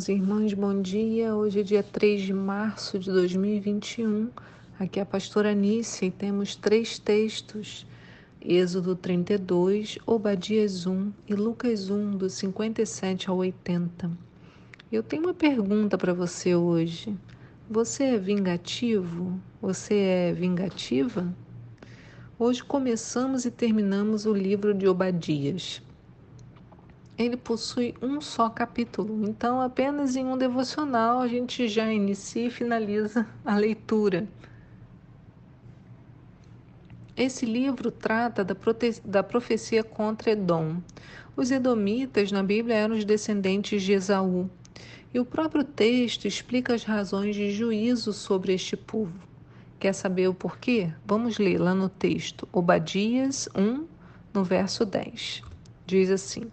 [0.00, 1.34] irmãos e irmãs, bom dia.
[1.34, 4.30] Hoje é dia 3 de março de 2021.
[4.78, 7.86] Aqui é a pastora Nícia e temos três textos:
[8.40, 14.10] Êxodo 32, Obadias 1 e Lucas 1, do 57 ao 80.
[14.90, 17.14] Eu tenho uma pergunta para você hoje.
[17.68, 19.38] Você é vingativo?
[19.60, 21.34] Você é vingativa?
[22.38, 25.82] Hoje começamos e terminamos o livro de Obadias
[27.24, 29.28] ele possui um só capítulo.
[29.28, 34.26] Então, apenas em um devocional a gente já inicia e finaliza a leitura.
[37.14, 38.56] Esse livro trata da,
[39.04, 40.78] da profecia contra Edom.
[41.36, 44.48] Os edomitas na Bíblia eram os descendentes de Esaú.
[45.12, 49.12] E o próprio texto explica as razões de juízo sobre este povo.
[49.78, 50.90] Quer saber o porquê?
[51.04, 53.86] Vamos ler lá no texto, Obadias 1,
[54.32, 55.49] no verso 10.
[55.90, 56.44] Diz assim: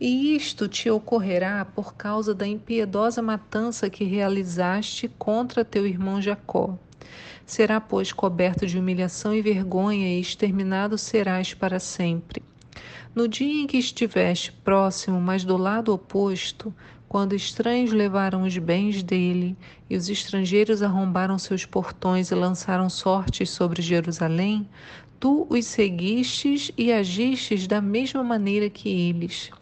[0.00, 6.76] E isto te ocorrerá por causa da impiedosa matança que realizaste contra teu irmão Jacó.
[7.46, 12.42] Será, pois, coberto de humilhação e vergonha, e exterminado serás para sempre.
[13.14, 16.74] No dia em que estiveste próximo, mas do lado oposto,
[17.08, 19.56] quando estranhos levaram os bens dele,
[19.88, 24.68] e os estrangeiros arrombaram seus portões e lançaram sortes sobre Jerusalém,
[25.22, 29.52] tu os seguistes e agistes da mesma maneira que eles.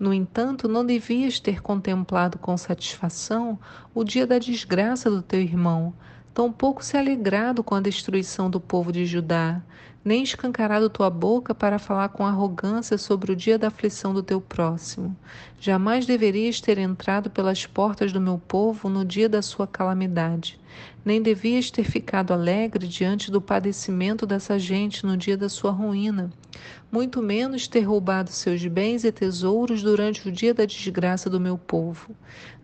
[0.00, 3.56] No entanto, não devias ter contemplado com satisfação
[3.94, 5.94] o dia da desgraça do teu irmão,
[6.34, 9.62] tampouco se alegrado com a destruição do povo de Judá,
[10.06, 14.40] nem escancarado tua boca para falar com arrogância sobre o dia da aflição do teu
[14.40, 15.16] próximo.
[15.60, 20.60] Jamais deverias ter entrado pelas portas do meu povo no dia da sua calamidade
[21.06, 26.32] nem devias ter ficado alegre diante do padecimento dessa gente no dia da sua ruína,
[26.90, 31.58] muito menos ter roubado seus bens e tesouros durante o dia da desgraça do meu
[31.58, 32.14] povo.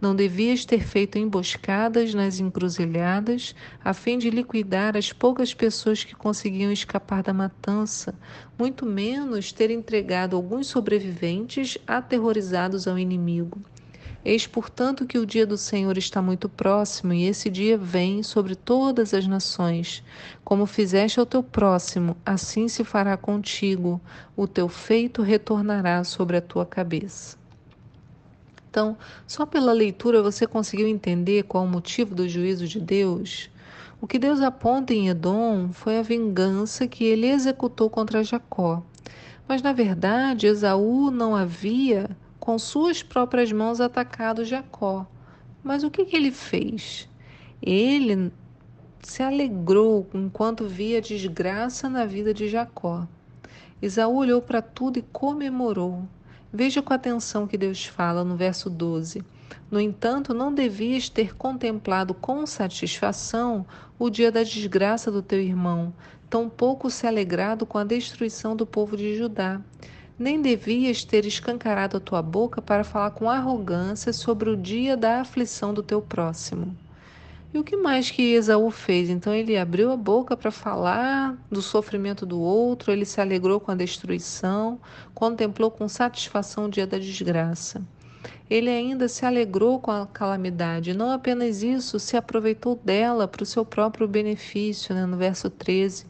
[0.01, 3.55] Não devias ter feito emboscadas nas encruzilhadas,
[3.85, 8.15] a fim de liquidar as poucas pessoas que conseguiam escapar da matança,
[8.59, 13.61] muito menos ter entregado alguns sobreviventes aterrorizados ao inimigo.
[14.25, 18.55] Eis, portanto, que o dia do Senhor está muito próximo, e esse dia vem sobre
[18.55, 20.01] todas as nações.
[20.45, 24.01] Como fizeste ao teu próximo, assim se fará contigo,
[24.37, 27.37] o teu feito retornará sobre a tua cabeça.
[28.71, 28.97] Então,
[29.27, 33.51] só pela leitura você conseguiu entender qual o motivo do juízo de Deus?
[34.01, 38.83] O que Deus aponta em Edom foi a vingança que ele executou contra Jacó.
[39.49, 42.09] Mas, na verdade, Esaú não havia
[42.43, 45.07] com suas próprias mãos atacado Jacó.
[45.63, 47.09] Mas o que, que ele fez?
[47.63, 48.33] Ele
[49.01, 53.07] se alegrou enquanto via desgraça na vida de Jacó.
[53.81, 56.03] Esaú olhou para tudo e comemorou.
[56.53, 59.23] Veja com atenção que Deus fala no verso 12.
[59.71, 63.65] No entanto, não devias ter contemplado com satisfação
[64.01, 65.95] o dia da desgraça do teu irmão,
[66.29, 69.61] tampouco se alegrado com a destruição do povo de Judá
[70.19, 75.21] nem devias ter escancarado a tua boca para falar com arrogância sobre o dia da
[75.21, 76.77] aflição do teu próximo.
[77.55, 79.11] E o que mais que Esaú fez?
[79.11, 83.71] Então ele abriu a boca para falar do sofrimento do outro, ele se alegrou com
[83.71, 84.81] a destruição,
[85.15, 87.83] contemplou com satisfação o dia da desgraça.
[88.49, 93.47] Ele ainda se alegrou com a calamidade, não apenas isso, se aproveitou dela para o
[93.47, 95.07] seu próprio benefício, né?
[95.07, 96.07] no verso 13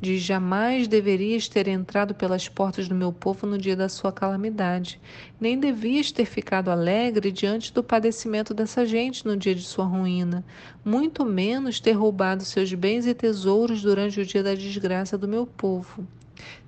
[0.00, 5.00] diz: Jamais deverias ter entrado pelas portas do meu povo no dia da sua calamidade,
[5.40, 10.44] nem devias ter ficado alegre diante do padecimento dessa gente no dia de sua ruína,
[10.84, 15.46] muito menos ter roubado seus bens e tesouros durante o dia da desgraça do meu
[15.46, 16.06] povo.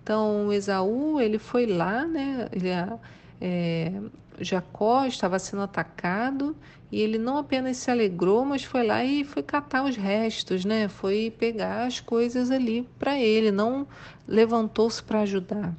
[0.03, 2.49] Então, Esaú, ele foi lá, né?
[2.51, 2.71] Ele,
[3.41, 3.93] é,
[4.41, 6.57] Jacó estava sendo atacado
[6.91, 10.89] e ele não apenas se alegrou, mas foi lá e foi catar os restos, né?
[10.89, 13.87] Foi pegar as coisas ali para ele, não
[14.27, 15.75] levantou-se para ajudar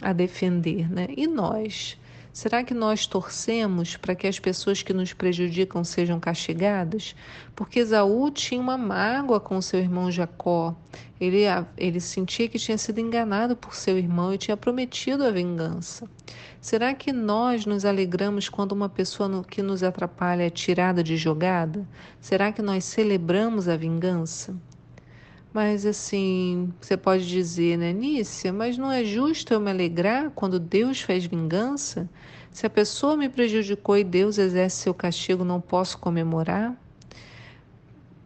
[0.00, 1.08] a defender, né?
[1.16, 1.98] E nós?
[2.32, 7.14] Será que nós torcemos para que as pessoas que nos prejudicam sejam castigadas?
[7.56, 10.76] Porque Esaú tinha uma mágoa com seu irmão Jacó.
[11.20, 11.42] Ele,
[11.76, 16.08] ele sentia que tinha sido enganado por seu irmão e tinha prometido a vingança.
[16.60, 21.86] Será que nós nos alegramos quando uma pessoa que nos atrapalha é tirada de jogada?
[22.20, 24.54] Será que nós celebramos a vingança?
[25.52, 30.58] Mas assim, você pode dizer, né, Nícia, mas não é justo eu me alegrar quando
[30.58, 32.08] Deus faz vingança?
[32.50, 36.76] Se a pessoa me prejudicou e Deus exerce seu castigo, não posso comemorar?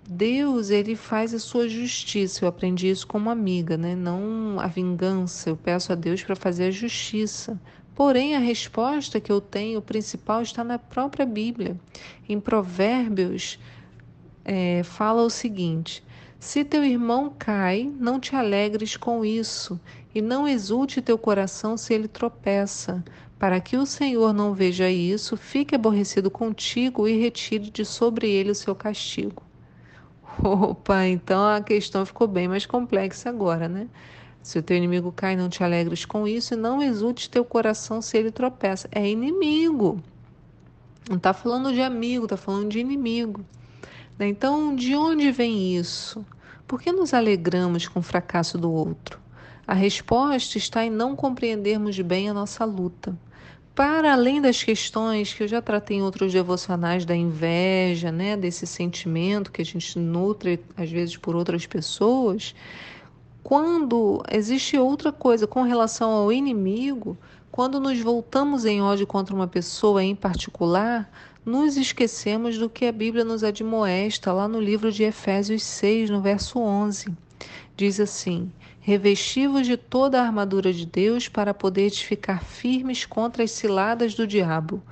[0.08, 2.44] Deus, ele faz a sua justiça.
[2.44, 3.94] Eu aprendi isso como amiga, né?
[3.94, 5.48] Não a vingança.
[5.48, 7.58] Eu peço a Deus para fazer a justiça,
[7.94, 11.78] Porém, a resposta que eu tenho, o principal, está na própria Bíblia.
[12.28, 13.58] Em Provérbios,
[14.44, 16.02] é, fala o seguinte:
[16.42, 19.80] Se teu irmão cai, não te alegres com isso,
[20.12, 23.02] e não exulte teu coração se ele tropeça,
[23.38, 28.50] para que o Senhor não veja isso, fique aborrecido contigo e retire de sobre ele
[28.50, 29.40] o seu castigo.
[30.42, 33.86] Opa, então a questão ficou bem mais complexa agora, né?
[34.42, 38.02] Se o teu inimigo cai, não te alegres com isso, e não exulte teu coração
[38.02, 38.88] se ele tropeça.
[38.90, 40.02] É inimigo.
[41.08, 43.44] Não está falando de amigo, está falando de inimigo.
[44.18, 44.28] Né?
[44.28, 46.24] Então, de onde vem isso?
[46.66, 49.20] Por que nos alegramos com o fracasso do outro?
[49.66, 53.16] A resposta está em não compreendermos bem a nossa luta.
[53.74, 58.66] Para além das questões que eu já tratei em outros devocionais da inveja, né, desse
[58.66, 62.54] sentimento que a gente nutre às vezes por outras pessoas,
[63.42, 67.16] quando existe outra coisa com relação ao inimigo,
[67.52, 71.12] quando nos voltamos em ódio contra uma pessoa em particular,
[71.44, 76.22] nos esquecemos do que a Bíblia nos admoesta lá no livro de Efésios 6, no
[76.22, 77.14] verso 11.
[77.76, 78.50] Diz assim:
[78.84, 84.26] Revesti-vos de toda a armadura de Deus para poderes ficar firmes contra as ciladas do
[84.26, 84.82] diabo.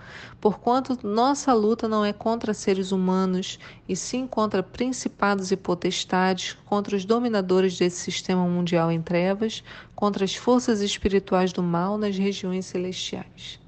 [0.41, 3.59] Porquanto nossa luta não é contra seres humanos,
[3.89, 10.25] e sim contra principados e potestades, contra os dominadores desse sistema mundial em trevas, contra
[10.25, 13.59] as forças espirituais do mal nas regiões celestiais.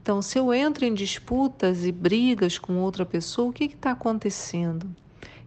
[0.00, 4.88] Então, se eu entro em disputas e brigas com outra pessoa, o que está acontecendo?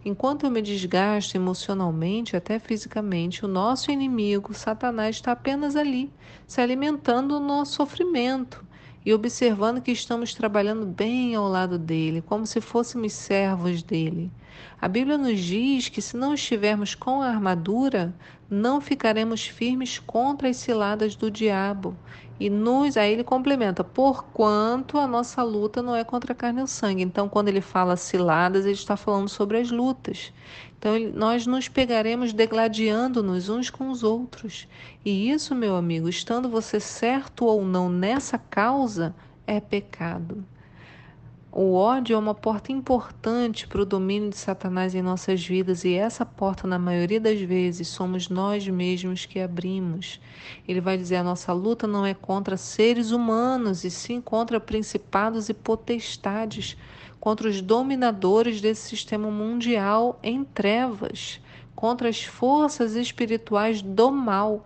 [0.06, 6.12] Enquanto eu me desgasto emocionalmente, até fisicamente, o nosso inimigo, Satanás, está apenas ali,
[6.46, 8.66] se alimentando do nosso sofrimento
[9.06, 14.30] e observando que estamos trabalhando bem ao lado dele, como se fôssemos servos dele.
[14.80, 18.14] A Bíblia nos diz que se não estivermos com a armadura,
[18.50, 21.96] não ficaremos firmes contra as ciladas do diabo.
[22.44, 26.64] E nos, aí ele complementa, porquanto a nossa luta não é contra a carne e
[26.64, 27.02] o sangue.
[27.02, 30.34] Então, quando ele fala ciladas, ele está falando sobre as lutas.
[30.78, 34.68] Então, nós nos pegaremos degladiando-nos uns com os outros.
[35.06, 39.16] E isso, meu amigo, estando você certo ou não nessa causa,
[39.48, 40.44] é pecado.
[41.56, 45.94] O ódio é uma porta importante para o domínio de Satanás em nossas vidas e
[45.94, 50.20] essa porta, na maioria das vezes, somos nós mesmos que abrimos.
[50.68, 55.48] Ele vai dizer: a nossa luta não é contra seres humanos, e sim contra principados
[55.48, 56.76] e potestades,
[57.20, 61.40] contra os dominadores desse sistema mundial em trevas,
[61.76, 64.66] contra as forças espirituais do mal.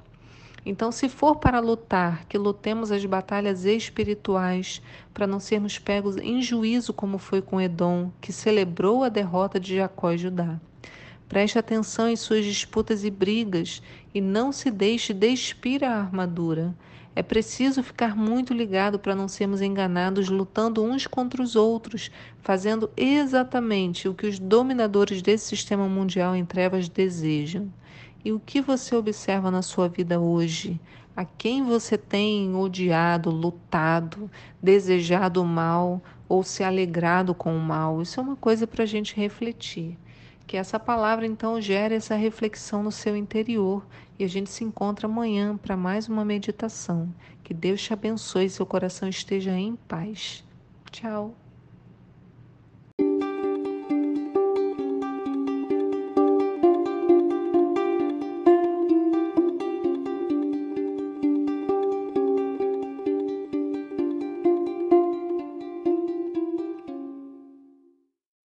[0.69, 4.81] Então, se for para lutar, que lutemos as batalhas espirituais,
[5.14, 9.78] para não sermos pegos em juízo, como foi com Edom, que celebrou a derrota de
[9.78, 10.60] Jacó e Judá.
[11.30, 13.81] Preste atenção em suas disputas e brigas
[14.14, 16.75] e não se deixe despir a armadura.
[17.16, 22.12] É preciso ficar muito ligado para não sermos enganados lutando uns contra os outros,
[22.42, 27.72] fazendo exatamente o que os dominadores desse sistema mundial em trevas desejam.
[28.24, 30.80] E o que você observa na sua vida hoje?
[31.16, 34.30] A quem você tem odiado, lutado,
[34.62, 38.02] desejado o mal ou se alegrado com o mal?
[38.02, 39.97] Isso é uma coisa para a gente refletir.
[40.45, 43.86] Que essa palavra então gere essa reflexão no seu interior
[44.19, 47.14] e a gente se encontra amanhã para mais uma meditação.
[47.44, 50.44] Que Deus te abençoe e seu coração esteja em paz.
[50.92, 51.46] Tchau.